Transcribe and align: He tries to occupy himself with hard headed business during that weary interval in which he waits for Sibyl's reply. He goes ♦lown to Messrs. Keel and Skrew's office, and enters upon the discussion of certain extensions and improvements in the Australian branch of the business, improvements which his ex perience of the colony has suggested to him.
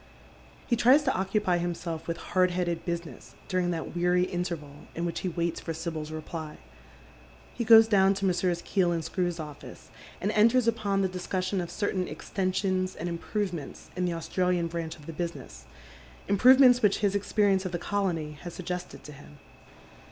He 0.65 0.75
tries 0.75 1.03
to 1.03 1.13
occupy 1.13 1.59
himself 1.59 2.07
with 2.07 2.17
hard 2.33 2.49
headed 2.49 2.85
business 2.85 3.35
during 3.47 3.69
that 3.69 3.95
weary 3.95 4.23
interval 4.23 4.87
in 4.95 5.05
which 5.05 5.19
he 5.19 5.29
waits 5.29 5.59
for 5.59 5.75
Sibyl's 5.75 6.09
reply. 6.09 6.57
He 7.53 7.63
goes 7.63 7.87
♦lown 7.87 8.15
to 8.15 8.25
Messrs. 8.25 8.63
Keel 8.63 8.91
and 8.91 9.03
Skrew's 9.03 9.39
office, 9.39 9.91
and 10.19 10.31
enters 10.31 10.67
upon 10.67 11.03
the 11.03 11.07
discussion 11.07 11.61
of 11.61 11.69
certain 11.69 12.07
extensions 12.07 12.95
and 12.95 13.07
improvements 13.07 13.91
in 13.95 14.05
the 14.05 14.13
Australian 14.15 14.65
branch 14.65 14.95
of 14.95 15.05
the 15.05 15.13
business, 15.13 15.65
improvements 16.27 16.81
which 16.81 16.97
his 17.05 17.15
ex 17.15 17.31
perience 17.31 17.63
of 17.63 17.71
the 17.71 17.77
colony 17.77 18.31
has 18.41 18.55
suggested 18.55 19.03
to 19.03 19.11
him. 19.11 19.37